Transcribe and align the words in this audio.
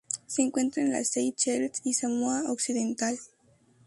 Se 0.25 0.41
encuentra 0.41 0.81
en 0.81 0.91
las 0.93 1.09
Seychelles 1.09 1.79
y 1.83 1.93
Samoa 1.93 2.49
Occidental. 2.51 3.19